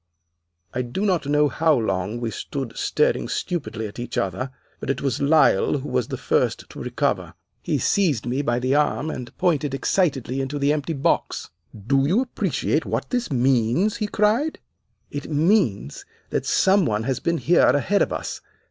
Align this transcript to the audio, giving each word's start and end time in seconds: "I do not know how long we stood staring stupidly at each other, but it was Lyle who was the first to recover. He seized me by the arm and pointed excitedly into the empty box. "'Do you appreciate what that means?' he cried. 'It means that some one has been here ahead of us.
"I 0.73 0.81
do 0.81 1.05
not 1.05 1.27
know 1.27 1.47
how 1.47 1.77
long 1.77 2.19
we 2.19 2.31
stood 2.31 2.75
staring 2.75 3.27
stupidly 3.29 3.85
at 3.85 3.99
each 3.99 4.17
other, 4.17 4.49
but 4.79 4.89
it 4.89 4.99
was 5.03 5.21
Lyle 5.21 5.77
who 5.77 5.89
was 5.89 6.07
the 6.07 6.17
first 6.17 6.67
to 6.71 6.81
recover. 6.81 7.35
He 7.61 7.77
seized 7.77 8.25
me 8.25 8.41
by 8.41 8.57
the 8.57 8.73
arm 8.73 9.11
and 9.11 9.37
pointed 9.37 9.75
excitedly 9.75 10.41
into 10.41 10.57
the 10.57 10.73
empty 10.73 10.93
box. 10.93 11.51
"'Do 11.85 12.07
you 12.07 12.19
appreciate 12.23 12.83
what 12.83 13.11
that 13.11 13.31
means?' 13.31 13.97
he 13.97 14.07
cried. 14.07 14.57
'It 15.11 15.29
means 15.29 16.03
that 16.31 16.47
some 16.47 16.87
one 16.87 17.03
has 17.03 17.19
been 17.19 17.37
here 17.37 17.61
ahead 17.67 18.01
of 18.01 18.11
us. 18.11 18.41